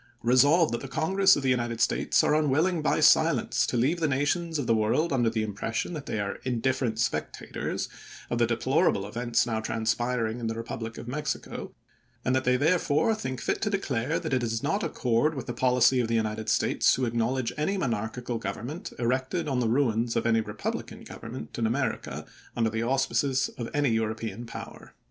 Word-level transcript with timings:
"Resolved, 0.23 0.73
That 0.73 0.81
the 0.81 0.87
Congress 0.87 1.35
of 1.35 1.43
the 1.43 1.51
United 1.51 1.79
States 1.79 2.23
are 2.23 2.33
unwilling 2.33 2.81
by 2.81 3.01
silence 3.01 3.67
to 3.67 3.77
leave 3.77 3.99
the 3.99 4.07
nations 4.07 4.57
of 4.57 4.65
the 4.65 4.73
world 4.73 5.13
under 5.13 5.29
the 5.29 5.43
impression 5.43 5.93
that 5.93 6.07
they 6.07 6.19
are 6.19 6.37
indifferent 6.37 6.97
spectators 6.97 7.87
of 8.27 8.39
the 8.39 8.47
deplorable 8.47 9.05
events 9.07 9.45
now 9.45 9.59
transpiring 9.59 10.39
in 10.39 10.47
the 10.47 10.55
republic 10.55 10.97
of 10.97 11.07
Mexico; 11.07 11.75
and 12.25 12.35
that 12.35 12.45
they 12.45 12.57
therefore 12.57 13.13
think 13.13 13.39
fit 13.39 13.61
to 13.61 13.69
declare 13.69 14.17
that 14.17 14.33
it 14.33 14.39
does 14.39 14.63
not 14.63 14.83
ac 14.83 14.93
cord 14.93 15.35
with 15.35 15.45
the 15.45 15.53
policy 15.53 15.99
of 15.99 16.07
the 16.07 16.15
United 16.15 16.49
States 16.49 16.91
to 16.95 17.01
acknow 17.03 17.33
ledge 17.35 17.53
any 17.55 17.77
monarchical 17.77 18.39
government, 18.39 18.91
erected 18.97 19.47
on 19.47 19.59
the 19.59 19.67
"Giobe," 19.67 19.73
ruins 19.75 20.15
of 20.15 20.25
any 20.25 20.41
republican 20.41 21.03
government 21.03 21.59
in 21.59 21.67
America, 21.67 22.25
p. 22.25 22.31
1408.' 22.53 22.53
under 22.57 22.69
the 22.71 22.81
auspices 22.81 23.49
of 23.49 23.69
any 23.71 23.89
European 23.91 24.47
power." 24.47 24.95